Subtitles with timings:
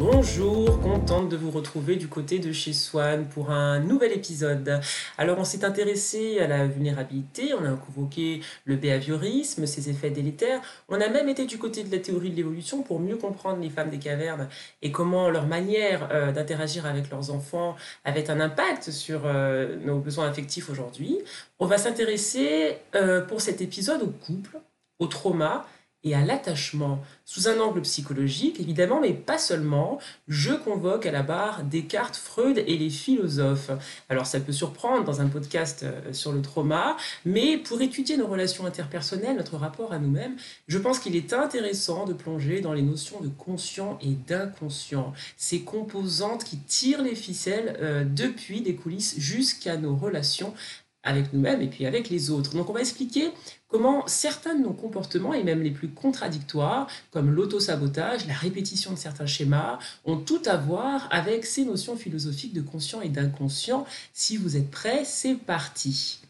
[0.00, 4.80] Bonjour, contente de vous retrouver du côté de chez Swan pour un nouvel épisode.
[5.18, 10.62] Alors on s'est intéressé à la vulnérabilité, on a convoqué le behaviorisme, ses effets délétères,
[10.88, 13.68] on a même été du côté de la théorie de l'évolution pour mieux comprendre les
[13.68, 14.48] femmes des cavernes
[14.80, 17.76] et comment leur manière euh, d'interagir avec leurs enfants
[18.06, 21.18] avait un impact sur euh, nos besoins affectifs aujourd'hui.
[21.58, 24.60] On va s'intéresser euh, pour cet épisode au couple,
[24.98, 25.66] au trauma
[26.04, 29.98] et à l'attachement, sous un angle psychologique évidemment, mais pas seulement.
[30.28, 33.70] Je convoque à la barre Descartes, Freud et les philosophes.
[34.08, 38.26] Alors ça peut surprendre dans un podcast euh, sur le trauma, mais pour étudier nos
[38.26, 40.36] relations interpersonnelles, notre rapport à nous-mêmes,
[40.68, 45.60] je pense qu'il est intéressant de plonger dans les notions de conscient et d'inconscient, ces
[45.60, 50.54] composantes qui tirent les ficelles euh, depuis des coulisses jusqu'à nos relations
[51.02, 52.54] avec nous-mêmes et puis avec les autres.
[52.54, 53.30] Donc on va expliquer
[53.68, 58.98] comment certains de nos comportements, et même les plus contradictoires, comme l'auto-sabotage, la répétition de
[58.98, 63.86] certains schémas, ont tout à voir avec ces notions philosophiques de conscient et d'inconscient.
[64.12, 66.20] Si vous êtes prêts, c'est parti.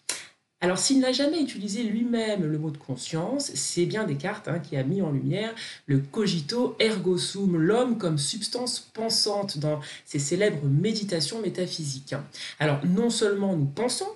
[0.63, 4.77] Alors, s'il n'a jamais utilisé lui-même le mot de conscience, c'est bien Descartes hein, qui
[4.77, 5.55] a mis en lumière
[5.87, 12.15] le cogito ergo sum, l'homme comme substance pensante dans ses célèbres méditations métaphysiques.
[12.59, 14.11] Alors, non seulement nous pensons,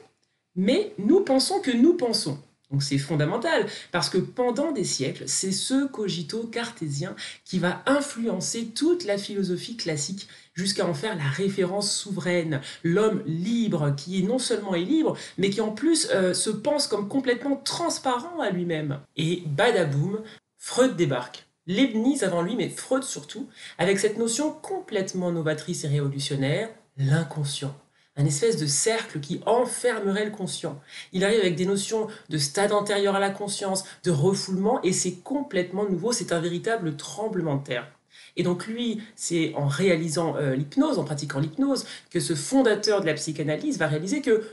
[0.56, 2.38] mais nous pensons que nous pensons.
[2.70, 8.66] Donc c'est fondamental, parce que pendant des siècles, c'est ce cogito cartésien qui va influencer
[8.74, 14.74] toute la philosophie classique jusqu'à en faire la référence souveraine, l'homme libre, qui non seulement
[14.74, 18.98] est libre, mais qui en plus euh, se pense comme complètement transparent à lui-même.
[19.16, 20.22] Et badaboum,
[20.58, 21.46] Freud débarque.
[21.66, 27.74] Leibniz avant lui, mais Freud surtout, avec cette notion complètement novatrice et révolutionnaire, l'inconscient
[28.16, 30.80] un espèce de cercle qui enfermerait le conscient.
[31.12, 35.16] Il arrive avec des notions de stade antérieur à la conscience, de refoulement, et c'est
[35.22, 37.88] complètement nouveau, c'est un véritable tremblement de terre.
[38.36, 43.06] Et donc lui, c'est en réalisant euh, l'hypnose, en pratiquant l'hypnose, que ce fondateur de
[43.06, 44.44] la psychanalyse va réaliser que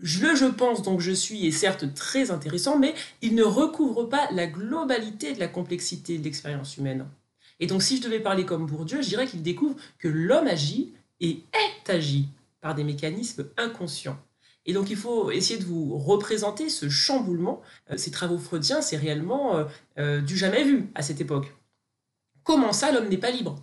[0.00, 4.28] le je pense donc je suis est certes très intéressant, mais il ne recouvre pas
[4.30, 7.06] la globalité de la complexité de l'expérience humaine.
[7.58, 10.92] Et donc si je devais parler comme Bourdieu, je dirais qu'il découvre que l'homme agit
[11.20, 12.28] et est agi
[12.60, 14.18] par des mécanismes inconscients.
[14.66, 17.62] Et donc il faut essayer de vous représenter ce chamboulement.
[17.90, 19.64] Euh, ces travaux freudiens, c'est réellement euh,
[19.98, 21.54] euh, du jamais vu à cette époque.
[22.42, 23.62] Comment ça, l'homme n'est pas libre?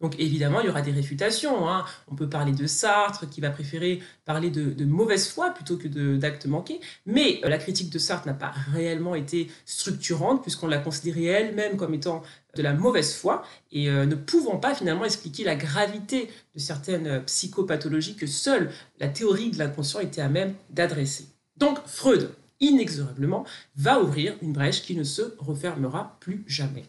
[0.00, 1.68] Donc évidemment, il y aura des réfutations.
[1.68, 1.84] Hein.
[2.08, 6.46] On peut parler de Sartre qui va préférer parler de, mauvaise foi plutôt que d'actes
[6.46, 6.80] manqués.
[7.06, 11.94] Mais la critique de Sartre n'a pas réellement été structurante puisqu'on l'a considérée elle-même comme
[11.94, 12.22] étant
[12.56, 17.06] de la mauvaise foi et euh, ne pouvant pas finalement expliquer la gravité de certaines
[17.06, 21.26] euh, psychopathologies que seule la théorie de l'inconscient était à même d'adresser.
[21.56, 22.30] Donc Freud,
[22.60, 23.44] inexorablement,
[23.76, 26.84] va ouvrir une brèche qui ne se refermera plus jamais.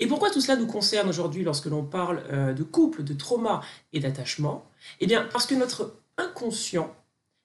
[0.00, 3.60] Et pourquoi tout cela nous concerne aujourd'hui lorsque l'on parle euh, de couple, de trauma
[3.92, 4.66] et d'attachement?
[4.98, 6.94] Eh bien parce que notre inconscient,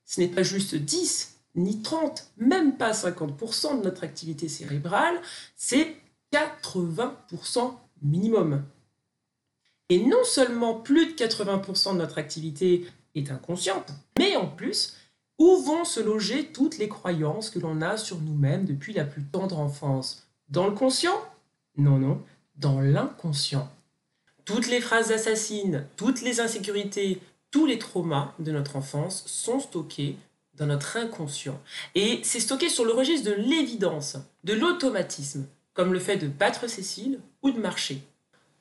[0.06, 5.22] ce n'est pas juste 10 ni 30, même pas 50% de notre activité cérébrale,
[5.56, 5.96] c'est
[6.34, 8.64] 80% minimum.
[9.90, 14.98] Et non seulement plus de 80% de notre activité est inconsciente, mais en plus,
[15.38, 19.24] où vont se loger toutes les croyances que l'on a sur nous-mêmes depuis la plus
[19.24, 20.28] tendre enfance?
[20.50, 21.16] Dans le conscient?
[21.78, 22.22] Non, non,
[22.58, 23.70] dans l'inconscient.
[24.46, 27.22] Toutes les phrases assassines, toutes les insécurités,
[27.52, 30.18] tous les traumas de notre enfance sont stockés
[30.56, 31.60] dans notre inconscient.
[31.96, 36.70] Et c'est stocké sur le registre de l'évidence, de l'automatisme, comme le fait de battre
[36.70, 38.02] cils ou de marcher.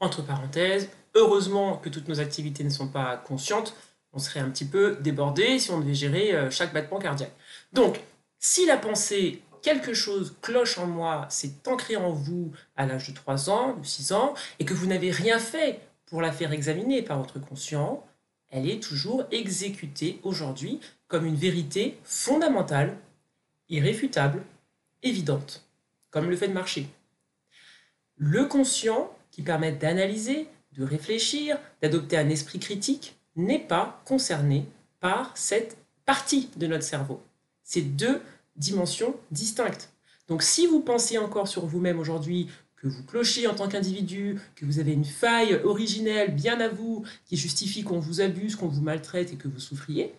[0.00, 3.74] Entre parenthèses, heureusement que toutes nos activités ne sont pas conscientes,
[4.12, 7.34] on serait un petit peu débordé si on devait gérer euh, chaque battement cardiaque.
[7.72, 8.00] Donc,
[8.38, 13.14] si la pensée quelque chose cloche en moi, c'est ancré en vous à l'âge de
[13.14, 17.00] 3 ans, de 6 ans, et que vous n'avez rien fait pour la faire examiner
[17.00, 18.06] par votre conscient,
[18.50, 22.98] elle est toujours exécutée aujourd'hui comme une vérité fondamentale,
[23.70, 24.42] irréfutable,
[25.02, 25.64] évidente,
[26.10, 26.86] comme le fait de marcher.
[28.16, 34.66] Le conscient, qui permet d'analyser, de réfléchir, d'adopter un esprit critique, n'est pas concerné
[35.00, 37.22] par cette partie de notre cerveau.
[37.64, 38.20] Ces deux
[38.56, 39.90] dimensions distinctes.
[40.28, 44.64] Donc si vous pensez encore sur vous-même aujourd'hui que vous clochez en tant qu'individu, que
[44.64, 48.82] vous avez une faille originelle bien à vous qui justifie qu'on vous abuse, qu'on vous
[48.82, 50.14] maltraite et que vous souffriez,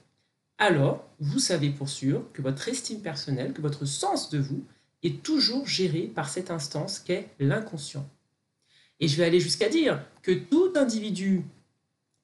[0.58, 4.64] alors vous savez pour sûr que votre estime personnelle, que votre sens de vous
[5.04, 8.08] est toujours géré par cette instance qu'est l'inconscient.
[9.00, 11.44] Et je vais aller jusqu'à dire que tout individu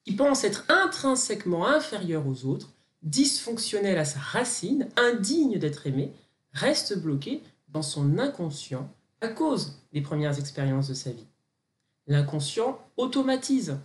[0.04, 2.72] qui pense être intrinsèquement inférieur aux autres,
[3.02, 6.12] dysfonctionnel à sa racine, indigne d'être aimé,
[6.52, 8.88] reste bloqué dans son inconscient
[9.20, 11.26] à cause des premières expériences de sa vie.
[12.06, 13.78] L'inconscient automatise.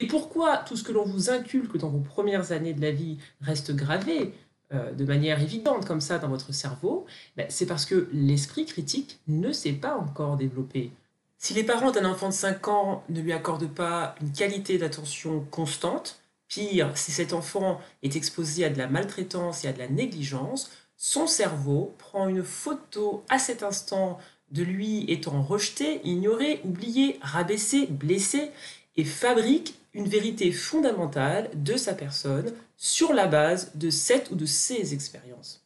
[0.00, 3.18] Et pourquoi tout ce que l'on vous inculque dans vos premières années de la vie
[3.40, 4.34] reste gravé
[4.72, 7.06] euh, de manière évidente comme ça dans votre cerveau
[7.36, 10.90] ben, C'est parce que l'esprit critique ne s'est pas encore développé.
[11.38, 15.40] Si les parents d'un enfant de 5 ans ne lui accordent pas une qualité d'attention
[15.50, 19.88] constante, pire, si cet enfant est exposé à de la maltraitance et à de la
[19.88, 24.18] négligence, son cerveau prend une photo à cet instant
[24.50, 28.50] de lui étant rejeté, ignoré, oublié, rabaissé, blessé,
[28.96, 34.46] et fabrique une vérité fondamentale de sa personne sur la base de cette ou de
[34.46, 35.64] ces expériences.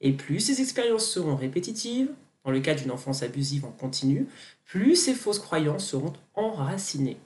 [0.00, 2.10] Et plus ces expériences seront répétitives,
[2.44, 4.26] dans le cas d'une enfance abusive en continu,
[4.64, 7.18] plus ces fausses croyances seront enracinées.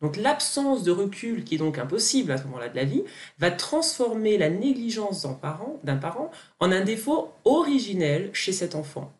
[0.00, 3.02] Donc l'absence de recul, qui est donc impossible à ce moment-là de la vie,
[3.38, 6.30] va transformer la négligence d'un parent,
[6.60, 9.12] en un défaut originel chez cet enfant,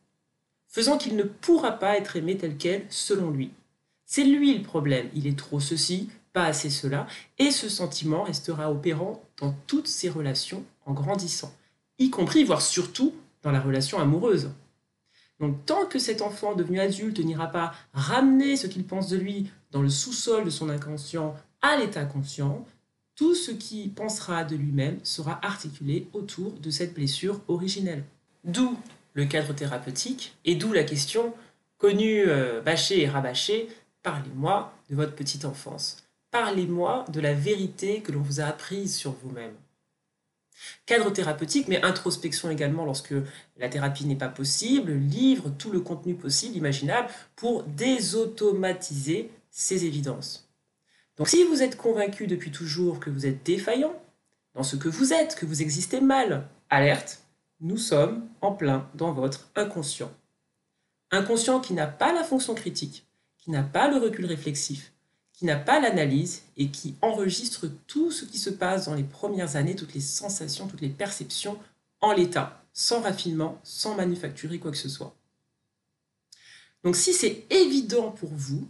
[0.68, 3.50] faisant qu'il ne pourra pas être aimé tel quel selon lui.
[4.04, 7.06] C'est lui le problème, il est trop ceci, pas assez cela,
[7.38, 11.52] et ce sentiment restera opérant dans toutes ses relations en grandissant,
[11.98, 14.50] y compris, voire surtout, dans la relation amoureuse.
[15.40, 19.50] Donc tant que cet enfant devenu adulte n'ira pas ramener ce qu'il pense de lui
[19.70, 22.66] dans le sous-sol de son inconscient à l'état conscient,
[23.14, 28.04] tout ce qu'il pensera de lui-même sera articulé autour de cette blessure originelle.
[28.44, 28.76] D'où
[29.14, 31.34] le cadre thérapeutique et d'où la question
[31.78, 33.68] connue, euh, bâchée et rabâchée,
[34.02, 36.04] parlez-moi de votre petite enfance.
[36.30, 39.54] Parlez-moi de la vérité que l'on vous a apprise sur vous-même.
[40.86, 43.14] Cadre thérapeutique, mais introspection également lorsque
[43.56, 50.48] la thérapie n'est pas possible, livre tout le contenu possible, imaginable, pour désautomatiser ces évidences.
[51.16, 53.94] Donc si vous êtes convaincu depuis toujours que vous êtes défaillant
[54.54, 57.22] dans ce que vous êtes, que vous existez mal, alerte,
[57.60, 60.12] nous sommes en plein dans votre inconscient.
[61.10, 63.06] Inconscient qui n'a pas la fonction critique,
[63.36, 64.92] qui n'a pas le recul réflexif,
[65.38, 69.54] qui n'a pas l'analyse et qui enregistre tout ce qui se passe dans les premières
[69.54, 71.56] années, toutes les sensations, toutes les perceptions
[72.00, 75.14] en l'état, sans raffinement, sans manufacturer quoi que ce soit.
[76.82, 78.66] Donc si c'est évident pour vous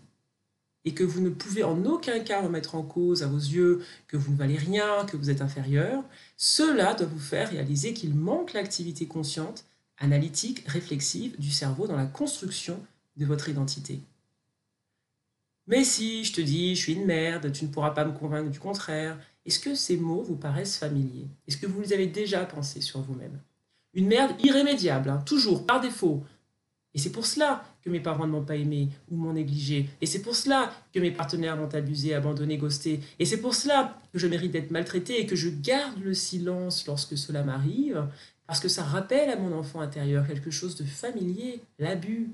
[0.84, 4.18] et que vous ne pouvez en aucun cas remettre en cause à vos yeux que
[4.18, 6.04] vous ne valez rien, que vous êtes inférieur,
[6.36, 9.64] cela doit vous faire réaliser qu'il manque l'activité consciente,
[9.96, 12.78] analytique, réflexive du cerveau dans la construction
[13.16, 14.02] de votre identité.
[15.68, 18.50] Mais si je te dis je suis une merde, tu ne pourras pas me convaincre
[18.50, 21.28] du contraire, est-ce que ces mots vous paraissent familiers?
[21.46, 23.38] Est-ce que vous les avez déjà pensés sur vous-même?
[23.94, 26.24] Une merde irrémédiable, hein, toujours, par défaut.
[26.94, 29.88] Et c'est pour cela que mes parents ne m'ont pas aimé ou m'ont négligé.
[30.00, 33.00] Et c'est pour cela que mes partenaires m'ont abusé, abandonné, ghosté.
[33.18, 36.86] Et c'est pour cela que je mérite d'être maltraité et que je garde le silence
[36.86, 38.06] lorsque cela m'arrive,
[38.46, 42.30] parce que ça rappelle à mon enfant intérieur quelque chose de familier, l'abus,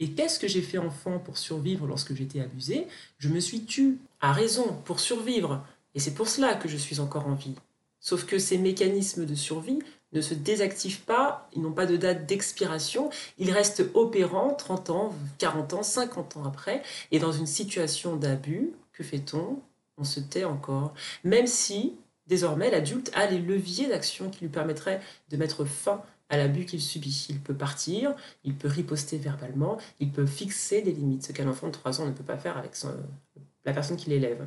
[0.00, 2.86] et qu'est-ce que j'ai fait enfant pour survivre lorsque j'étais abusé?
[3.18, 5.64] Je me suis tu, à raison, pour survivre.
[5.94, 7.54] Et c'est pour cela que je suis encore en vie.
[8.00, 9.78] Sauf que ces mécanismes de survie
[10.12, 15.14] ne se désactivent pas, ils n'ont pas de date d'expiration, ils restent opérants 30 ans,
[15.38, 16.82] 40 ans, 50 ans après.
[17.10, 19.58] Et dans une situation d'abus, que fait-on?
[19.96, 20.92] On se tait encore.
[21.22, 21.94] Même si,
[22.26, 26.80] désormais, l'adulte a les leviers d'action qui lui permettraient de mettre fin à l'abus qu'il
[26.80, 27.26] subit.
[27.28, 28.14] Il peut partir,
[28.44, 32.06] il peut riposter verbalement, il peut fixer des limites, ce qu'un enfant de 3 ans
[32.06, 32.72] ne peut pas faire avec
[33.64, 34.46] la personne qui l'élève.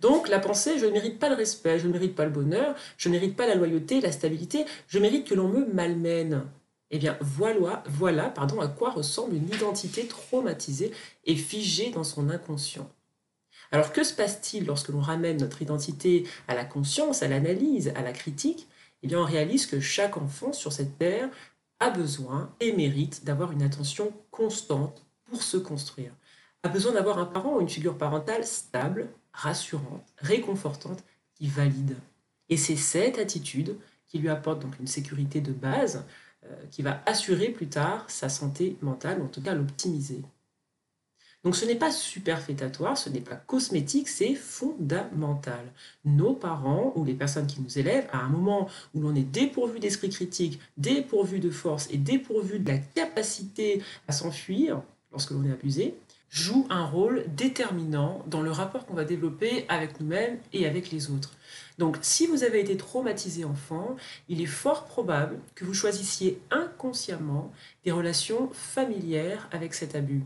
[0.00, 2.74] Donc la pensée, je ne mérite pas le respect, je ne mérite pas le bonheur,
[2.96, 6.44] je ne mérite pas la loyauté, la stabilité, je mérite que l'on me malmène.
[6.90, 10.92] Eh bien, voilà, voilà pardon, à quoi ressemble une identité traumatisée
[11.24, 12.88] et figée dans son inconscient.
[13.72, 18.02] Alors que se passe-t-il lorsque l'on ramène notre identité à la conscience, à l'analyse, à
[18.02, 18.68] la critique?
[19.02, 21.28] Eh bien, on réalise que chaque enfant sur cette terre
[21.80, 26.12] a besoin et mérite d'avoir une attention constante pour se construire.
[26.62, 31.96] A besoin d'avoir un parent ou une figure parentale stable, rassurante, réconfortante, qui valide.
[32.48, 33.76] Et c'est cette attitude
[34.08, 36.04] qui lui apporte donc une sécurité de base,
[36.44, 40.22] euh, qui va assurer plus tard sa santé mentale, en tout cas l'optimiser.
[41.46, 45.64] Donc ce n'est pas superfétatoire, ce n'est pas cosmétique, c'est fondamental.
[46.04, 49.78] Nos parents ou les personnes qui nous élèvent, à un moment où l'on est dépourvu
[49.78, 55.52] d'esprit critique, dépourvu de force et dépourvu de la capacité à s'enfuir lorsque l'on est
[55.52, 55.94] abusé,
[56.30, 61.12] jouent un rôle déterminant dans le rapport qu'on va développer avec nous-mêmes et avec les
[61.12, 61.36] autres.
[61.78, 63.94] Donc si vous avez été traumatisé enfant,
[64.28, 67.52] il est fort probable que vous choisissiez inconsciemment inconsciemment
[67.84, 70.22] des relations familières avec cet abus,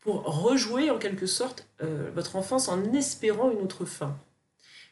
[0.00, 4.16] pour rejouer en quelque sorte euh, votre enfance en espérant une autre fin.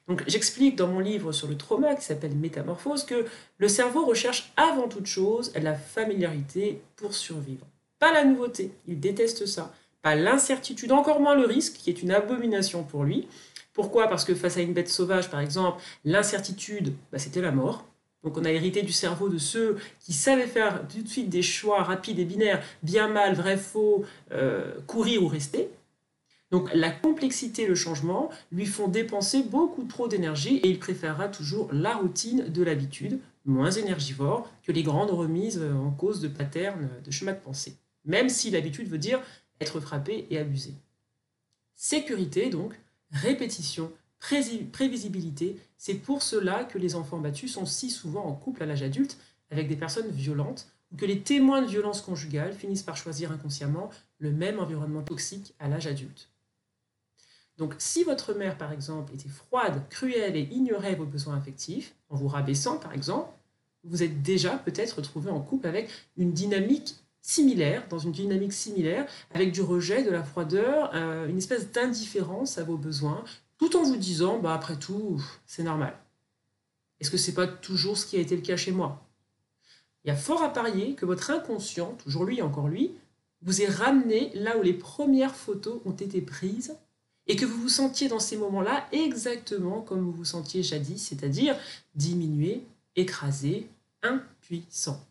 [0.09, 3.27] Donc j'explique dans mon livre sur le trauma qui s'appelle Métamorphose que
[3.59, 7.67] le cerveau recherche avant toute chose la familiarité pour survivre.
[7.99, 9.75] Pas la nouveauté, il déteste ça.
[10.03, 13.27] Pas l'incertitude, encore moins le risque, qui est une abomination pour lui.
[13.73, 14.07] Pourquoi?
[14.09, 17.85] Parce que face à une bête sauvage, par exemple, l'incertitude, bah, c'était la mort.
[18.23, 21.43] Donc on a hérité du cerveau de ceux qui savaient faire tout de suite des
[21.43, 25.69] choix rapides et binaires, bien mal, vrai, faux, euh, courir ou rester.
[26.51, 31.29] Donc la complexité et le changement lui font dépenser beaucoup trop d'énergie et il préférera
[31.29, 36.89] toujours la routine de l'habitude, moins énergivore que les grandes remises en cause de patterns
[37.05, 39.21] de chemin de pensée, même si l'habitude veut dire
[39.61, 40.75] être frappé et abusé.
[41.75, 42.73] Sécurité donc,
[43.11, 48.67] répétition, prévisibilité, c'est pour cela que les enfants battus sont si souvent en couple à
[48.67, 49.19] l'âge adulte
[49.51, 53.91] avec des personnes violentes ou que les témoins de violences conjugales finissent par choisir inconsciemment
[54.19, 56.31] le même environnement toxique à l'âge adulte.
[57.59, 62.17] Donc si votre mère, par exemple, était froide, cruelle et ignorait vos besoins affectifs, en
[62.17, 63.31] vous rabaissant, par exemple,
[63.85, 69.07] vous êtes déjà peut-être retrouvé en couple avec une dynamique similaire, dans une dynamique similaire,
[69.33, 73.25] avec du rejet, de la froideur, euh, une espèce d'indifférence à vos besoins,
[73.59, 75.97] tout en vous disant, bah, après tout, c'est normal.
[77.01, 79.03] Est-ce que ce n'est pas toujours ce qui a été le cas chez moi?
[80.05, 82.93] Il y a fort à parier que votre inconscient, toujours lui, encore lui,
[83.43, 86.77] vous ait ramené là où les premières photos ont été prises
[87.27, 91.57] et que vous vous sentiez dans ces moments-là exactement comme vous vous sentiez jadis, c'est-à-dire
[91.95, 92.63] diminué,
[92.95, 93.69] écrasé,
[94.03, 95.05] impuissant.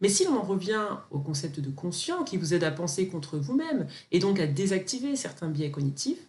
[0.00, 3.36] Mais si l'on en revient au concept de conscient qui vous aide à penser contre
[3.36, 6.26] vous-même et donc à désactiver certains biais cognitifs,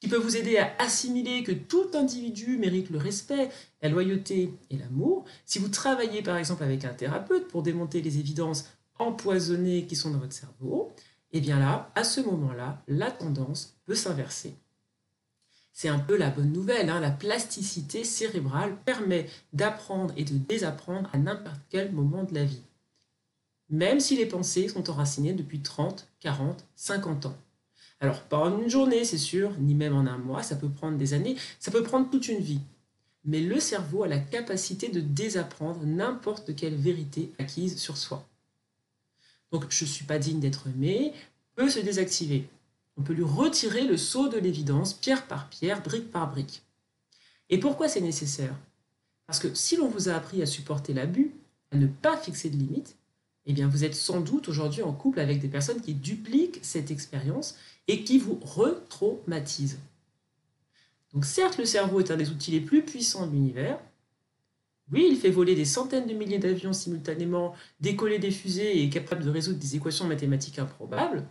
[0.00, 3.50] qui peut vous aider à assimiler que tout individu mérite le respect,
[3.82, 8.18] la loyauté et l'amour, si vous travaillez par exemple avec un thérapeute pour démonter les
[8.18, 8.66] évidences
[8.98, 10.92] empoisonnées qui sont dans votre cerveau,
[11.32, 14.54] eh bien là, à ce moment-là, la tendance peut s'inverser.
[15.72, 17.00] C'est un peu la bonne nouvelle, hein.
[17.00, 22.62] la plasticité cérébrale permet d'apprendre et de désapprendre à n'importe quel moment de la vie,
[23.68, 27.36] même si les pensées sont enracinées depuis 30, 40, 50 ans.
[28.00, 30.96] Alors, pas en une journée, c'est sûr, ni même en un mois, ça peut prendre
[30.96, 32.60] des années, ça peut prendre toute une vie.
[33.24, 38.26] Mais le cerveau a la capacité de désapprendre n'importe quelle vérité acquise sur soi.
[39.52, 41.12] Donc je ne suis pas digne d'être aimé,
[41.54, 42.48] peut se désactiver.
[42.96, 46.62] On peut lui retirer le saut de l'évidence, pierre par pierre, brique par brique.
[47.50, 48.54] Et pourquoi c'est nécessaire?
[49.26, 51.32] Parce que si l'on vous a appris à supporter l'abus,
[51.70, 52.96] à ne pas fixer de limites,
[53.46, 56.90] eh bien vous êtes sans doute aujourd'hui en couple avec des personnes qui dupliquent cette
[56.90, 57.56] expérience
[57.90, 59.78] et qui vous retraumatisent.
[61.12, 63.80] Donc certes, le cerveau est un des outils les plus puissants de l'univers,
[64.92, 69.24] oui, il fait voler des centaines de milliers d'avions simultanément, décoller des fusées et capable
[69.24, 71.24] de résoudre des équations mathématiques improbables.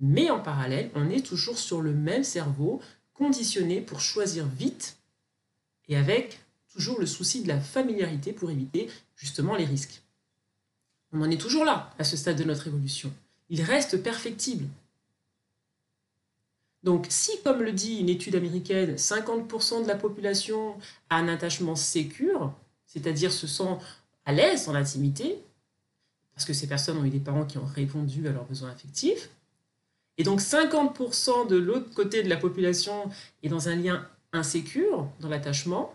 [0.00, 2.80] Mais en parallèle, on est toujours sur le même cerveau,
[3.12, 4.96] conditionné pour choisir vite
[5.88, 6.40] et avec
[6.72, 10.02] toujours le souci de la familiarité pour éviter justement les risques.
[11.12, 13.12] On en est toujours là, à ce stade de notre évolution.
[13.50, 14.64] Il reste perfectible.
[16.84, 20.76] Donc si, comme le dit une étude américaine, 50% de la population
[21.08, 22.52] a un attachement sécure,
[22.86, 23.78] c'est-à-dire se sent
[24.26, 25.38] à l'aise dans l'intimité,
[26.34, 29.30] parce que ces personnes ont eu des parents qui ont répondu à leurs besoins affectifs.
[30.18, 33.08] Et donc 50% de l'autre côté de la population
[33.42, 35.94] est dans un lien insécure, dans l'attachement.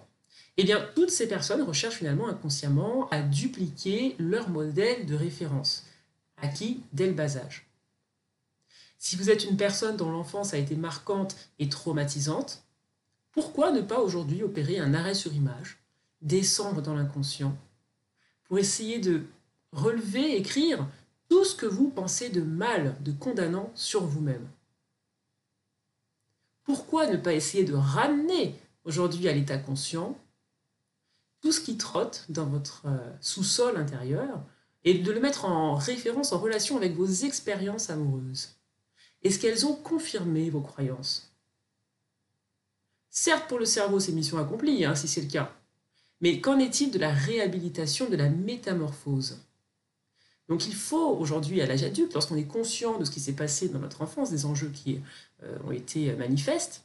[0.58, 5.86] Eh bien, toutes ces personnes recherchent finalement inconsciemment à dupliquer leur modèle de référence,
[6.42, 7.69] acquis dès le bas âge.
[9.02, 12.66] Si vous êtes une personne dont l'enfance a été marquante et traumatisante,
[13.32, 15.78] pourquoi ne pas aujourd'hui opérer un arrêt sur image
[16.22, 17.58] descendre dans l'inconscient
[18.44, 19.24] pour essayer de
[19.72, 20.86] relever, écrire
[21.30, 24.46] tout ce que vous pensez de mal, de condamnant sur vous-même?
[26.64, 30.18] Pourquoi ne pas essayer de ramener aujourd'hui à l'état conscient
[31.40, 34.44] tout ce qui trotte dans votre euh, sous-sol intérieur
[34.84, 38.59] et de le mettre en référence, en relation avec vos expériences amoureuses?
[39.24, 41.34] Est-ce qu'elles ont confirmé vos croyances?
[43.10, 45.54] Certes, pour le cerveau, c'est mission accomplie, hein, si c'est le cas.
[46.22, 49.40] Mais qu'en est-il de la réhabilitation, de la métamorphose?
[50.48, 53.70] Donc il faut aujourd'hui, à l'âge adulte, lorsqu'on est conscient de ce qui s'est passé
[53.70, 55.00] dans notre enfance, des enjeux qui
[55.44, 56.84] euh, ont été manifestes,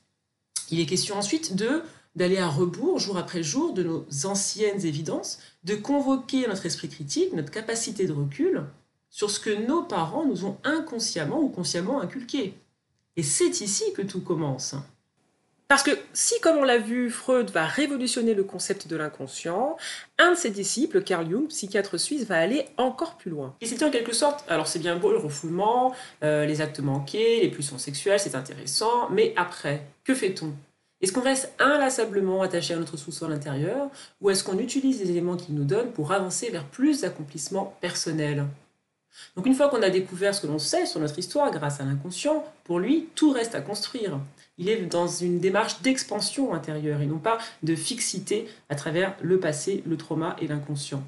[0.71, 1.83] il est question ensuite de
[2.15, 7.33] d'aller à rebours jour après jour de nos anciennes évidences, de convoquer notre esprit critique,
[7.33, 8.65] notre capacité de recul
[9.15, 12.55] sur ce que nos parents nous ont inconsciemment ou consciemment inculqué.
[13.15, 14.75] Et c'est ici que tout commence.
[15.69, 19.77] Parce que si, comme on l'a vu, Freud va révolutionner le concept de l'inconscient,
[20.19, 23.55] un de ses disciples, Carl Jung, psychiatre suisse, va aller encore plus loin.
[23.61, 25.95] Et c'était en quelque sorte, alors c'est bien beau le refoulement,
[26.25, 30.53] euh, les actes manqués, les pulsions sexuelles, c'est intéressant, mais après, que fait-on?
[31.01, 33.91] Est-ce qu'on reste inlassablement attaché à notre sous-sol intérieur
[34.21, 38.45] ou est-ce qu'on utilise les éléments qu'il nous donne pour avancer vers plus d'accomplissements personnels?
[39.37, 41.85] Donc une fois qu'on a découvert ce que l'on sait sur notre histoire grâce à
[41.85, 44.19] l'inconscient, pour lui, tout reste à construire.
[44.59, 49.41] Il est dans une démarche d'expansion intérieure et non pas de fixité à travers le
[49.41, 51.03] passé, le trauma et l'inconscient.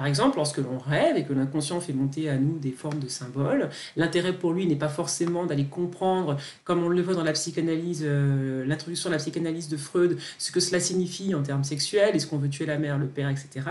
[0.00, 3.08] Par exemple, lorsque l'on rêve et que l'inconscient fait monter à nous des formes de
[3.08, 7.34] symboles, l'intérêt pour lui n'est pas forcément d'aller comprendre, comme on le voit dans la
[7.34, 12.16] psychanalyse, euh, l'introduction de la psychanalyse de Freud, ce que cela signifie en termes sexuels,
[12.16, 13.66] est-ce qu'on veut tuer la mère, le père, etc.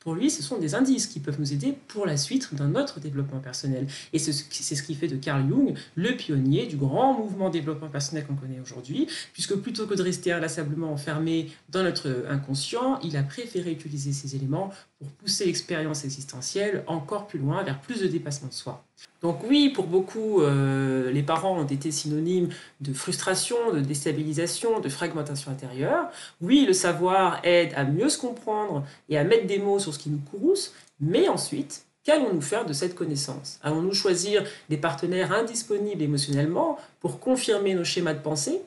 [0.00, 2.98] Pour lui, ce sont des indices qui peuvent nous aider pour la suite dans notre
[2.98, 3.86] développement personnel.
[4.14, 8.24] Et c'est ce qui fait de Carl Jung le pionnier du grand mouvement développement personnel
[8.24, 13.22] qu'on connaît aujourd'hui, puisque plutôt que de rester inlassablement enfermé dans notre inconscient, il a
[13.22, 18.48] préféré utiliser ces éléments pour pousser l'expérience existentielle encore plus loin, vers plus de dépassement
[18.48, 18.84] de soi.
[19.22, 22.50] Donc oui, pour beaucoup, euh, les parents ont été synonymes
[22.80, 26.08] de frustration, de déstabilisation, de fragmentation intérieure.
[26.40, 29.98] Oui, le savoir aide à mieux se comprendre et à mettre des mots sur ce
[29.98, 33.58] qui nous courrouce, mais ensuite, qu'allons-nous faire de cette connaissance?
[33.62, 38.60] Allons-nous choisir des partenaires indisponibles émotionnellement pour confirmer nos schémas de pensée?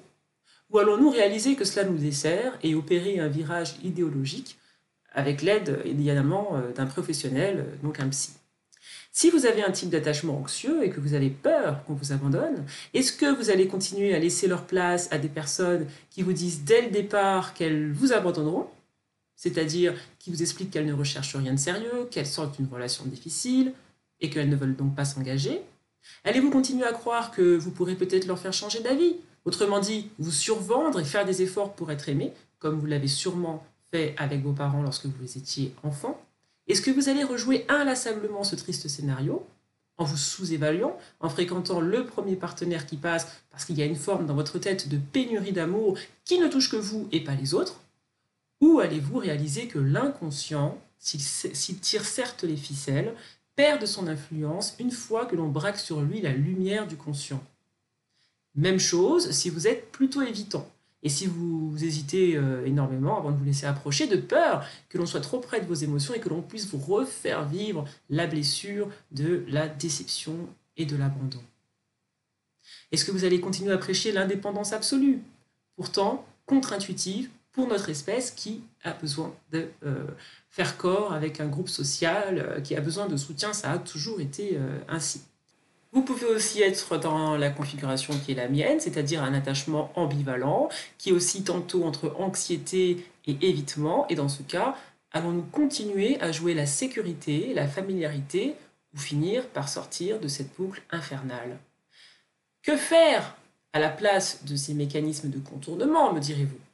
[0.72, 4.58] Ou allons-nous réaliser que cela nous dessert et opérer un virage idéologique
[5.18, 8.32] avec l'aide évidemment euh, d'un professionnel, euh, donc un psy.
[9.12, 12.64] Si vous avez un type d'attachement anxieux et que vous avez peur qu'on vous abandonne,
[12.94, 16.64] est-ce que vous allez continuer à laisser leur place à des personnes qui vous disent
[16.66, 18.68] dès le départ qu'elles vous abandonneront,
[19.36, 23.74] c'est-à-dire qui vous expliquent qu'elles ne recherchent rien de sérieux, qu'elles sortent d'une relation difficile
[24.22, 25.62] et qu'elles ne veulent donc pas s'engager?
[26.26, 29.16] Allez-vous continuer à croire que vous pourrez peut-être leur faire changer d'avis?
[29.46, 33.66] Autrement dit, vous survendre et faire des efforts pour être aimé, comme vous l'avez sûrement
[33.92, 36.22] fait avec vos parents lorsque vous étiez enfant.
[36.68, 39.46] Est-ce que vous allez rejouer inlassablement ce triste scénario
[39.98, 43.96] en vous sous-évaluant, en fréquentant le premier partenaire qui passe parce qu'il y a une
[43.96, 47.54] forme dans votre tête de pénurie d'amour qui ne touche que vous et pas les
[47.54, 47.80] autres?
[48.62, 53.14] Ou allez-vous réaliser que l'inconscient, s'il tire certes les ficelles,
[53.56, 57.44] perd de son influence une fois que l'on braque sur lui la lumière du conscient?
[58.56, 60.68] Même chose si vous êtes plutôt évitant.
[61.04, 65.06] Et si vous, hésitez euh, énormément avant de vous laisser approcher, de peur que l'on
[65.06, 68.90] soit trop près de vos émotions et que l'on puisse vous refaire vivre la blessure
[69.12, 70.36] de la déception
[70.76, 71.42] et de l'abandon.
[72.92, 75.20] Est-ce que vous allez continuer à prêcher l'indépendance absolue?
[75.76, 80.08] Pourtant, contre-intuitive pour notre espèce qui a besoin de euh,
[80.50, 84.20] faire corps avec un groupe social, euh, qui a besoin de soutien, ça a toujours
[84.20, 84.58] été
[84.88, 85.22] ainsi.
[85.94, 90.70] Vous pouvez aussi être dans la configuration qui est la mienne, c'est-à-dire un attachement ambivalent,
[90.98, 94.06] qui est aussi tantôt entre anxiété et évitement.
[94.10, 94.76] Et dans ce cas,
[95.12, 98.56] allons-nous continuer à jouer la sécurité, la familiarité,
[98.94, 101.58] ou finir par sortir de cette boucle infernale?
[102.64, 103.36] Que faire
[103.74, 106.67] à la place de ces mécanismes de contournement, me direz-vous?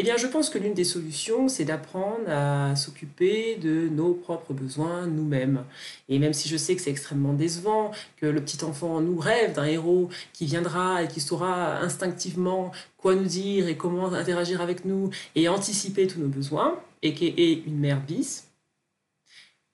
[0.00, 4.54] Eh bien, je pense que l'une des solutions, c'est d'apprendre à s'occuper de nos propres
[4.54, 5.64] besoins nous-mêmes.
[6.08, 9.54] Et même si je sais que c'est extrêmement décevant, que le petit enfant nous rêve
[9.54, 14.84] d'un héros qui viendra et qui saura instinctivement quoi nous dire et comment interagir avec
[14.84, 18.44] nous et anticiper tous nos besoins, et qui est une mère bis,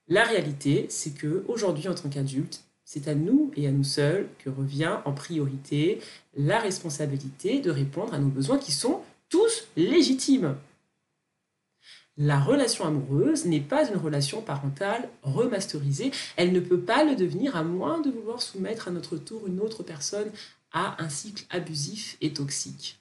[0.09, 4.29] la réalité, c'est que aujourd'hui, en tant qu'adulte, c'est à nous et à nous seuls
[4.39, 5.99] que revient en priorité
[6.35, 9.01] la responsabilité de répondre à nos besoins qui sont
[9.35, 10.55] tous légitimes.
[12.17, 16.13] La relation amoureuse n'est pas une relation parentale remasterisée.
[16.37, 19.59] Elle ne peut pas le devenir à moins de vouloir soumettre à notre tour une
[19.59, 20.31] autre personne
[20.71, 23.01] à un cycle abusif et toxique.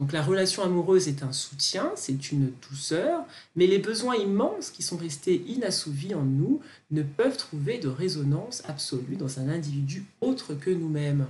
[0.00, 3.22] Donc la relation amoureuse est un soutien, c'est une douceur,
[3.54, 8.64] mais les besoins immenses qui sont restés inassouvis en nous ne peuvent trouver de résonance
[8.66, 11.28] absolue dans un individu autre que nous-mêmes,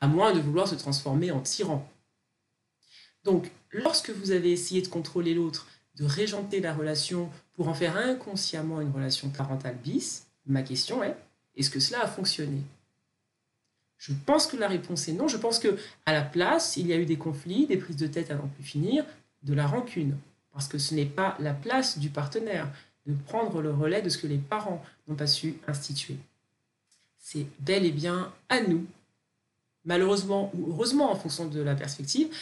[0.00, 1.86] à moins de vouloir se transformer en tyran.
[3.24, 7.96] Donc, lorsque vous avez essayé de contrôler l'autre, de régenter la relation pour en faire
[7.96, 11.16] inconsciemment une relation parentale bis, ma question est
[11.56, 12.60] est-ce que cela a fonctionné?
[13.96, 15.28] Je pense que la réponse est non.
[15.28, 18.06] Je pense que à la place, il y a eu des conflits, des prises de
[18.06, 19.04] tête à n'en plus finir,
[19.42, 20.16] de la rancune,
[20.52, 22.68] parce que ce n'est pas la place du partenaire
[23.06, 26.16] de prendre le relais de ce que les parents n'ont pas su instituer.
[27.18, 28.86] C'est bel et bien à nous,
[29.84, 32.34] malheureusement ou heureusement en fonction de la perspective,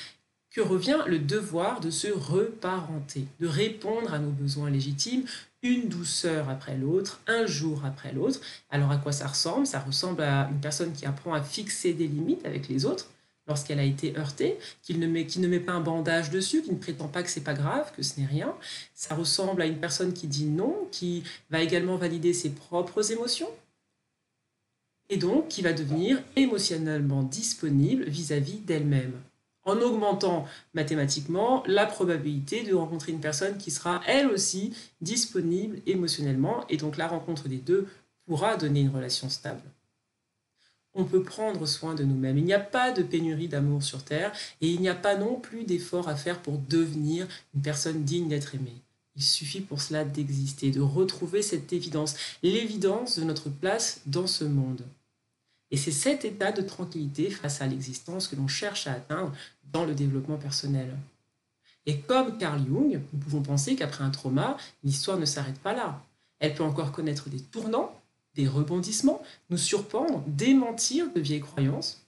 [0.52, 5.24] que revient le devoir de se reparenter, de répondre à nos besoins légitimes
[5.62, 8.40] une douceur après l'autre, un jour après l'autre.
[8.70, 9.66] Alors à quoi ça ressemble?
[9.66, 13.08] Ça ressemble à une personne qui apprend à fixer des limites avec les autres,
[13.46, 16.78] lorsqu'elle a été heurtée, qu'il ne, met, ne met pas un bandage dessus, qu'il ne
[16.78, 18.54] prétend pas que c'est pas grave, que ce n'est rien.
[18.94, 23.50] Ça ressemble à une personne qui dit non, qui va également valider ses propres émotions,
[25.08, 29.12] et donc qui va devenir émotionnellement disponible vis-à-vis d'elle-même,
[29.64, 36.66] en augmentant mathématiquement la probabilité de rencontrer une personne qui sera elle aussi disponible émotionnellement,
[36.68, 37.86] et donc la rencontre des deux
[38.26, 39.62] pourra donner une relation stable
[40.94, 42.38] on peut prendre soin de nous-mêmes.
[42.38, 45.40] Il n'y a pas de pénurie d'amour sur Terre et il n'y a pas non
[45.40, 48.82] plus d'effort à faire pour devenir une personne digne d'être aimée.
[49.16, 54.44] Il suffit pour cela d'exister, de retrouver cette évidence, l'évidence de notre place dans ce
[54.44, 54.82] monde.
[55.72, 59.32] Et c'est cet état de tranquillité face à l'existence que l'on cherche à atteindre
[59.72, 60.96] dans le développement personnel.
[61.86, 66.00] Et comme Carl Jung, nous pouvons penser qu'après un trauma, l'histoire ne s'arrête pas là.
[66.38, 67.98] Elle peut encore connaître des tournants
[68.34, 72.06] des rebondissements, nous surprendre, démentir de vieilles croyances.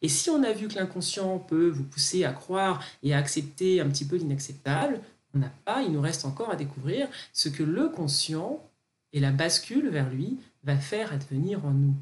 [0.00, 3.80] Et si on a vu que l'inconscient peut vous pousser à croire et à accepter
[3.80, 5.00] un petit peu l'inacceptable,
[5.34, 8.60] on n'a pas, il nous reste encore à découvrir ce que le conscient
[9.12, 11.94] et la bascule vers lui va faire advenir en nous.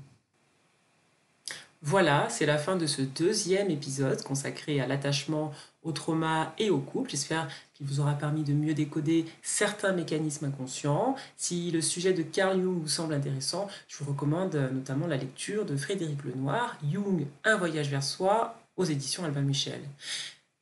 [1.82, 5.50] Voilà, c'est la fin de ce deuxième épisode consacré à l'attachement
[5.82, 7.10] au trauma et au couple.
[7.10, 11.16] J'espère qu'il vous aura permis de mieux décoder certains mécanismes inconscients.
[11.38, 15.64] Si le sujet de Carl Jung vous semble intéressant, je vous recommande notamment la lecture
[15.64, 19.80] de Frédéric Lenoir, Jung, Un voyage vers soi, aux éditions Albin Michel.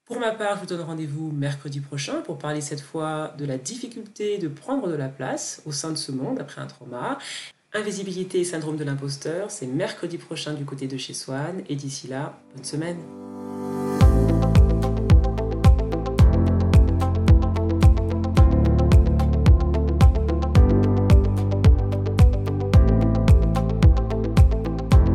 [0.05, 3.59] Pour ma part, je vous donne rendez-vous mercredi prochain pour parler cette fois de la
[3.59, 7.19] difficulté de prendre de la place au sein de ce monde après un trauma.
[7.75, 11.63] Invisibilité et syndrome de l'imposteur, c'est mercredi prochain du côté de chez Swan.
[11.69, 12.99] Et d'ici là, bonne semaine.